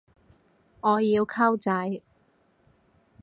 [0.79, 2.01] 我要溝仔